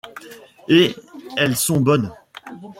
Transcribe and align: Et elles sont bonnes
Et 0.67 0.95
elles 1.37 1.55
sont 1.55 1.79
bonnes 1.79 2.11